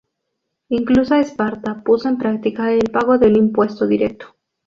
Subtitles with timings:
[0.69, 4.35] Incluso Esparta puso en práctica el pago de un impuesto directo.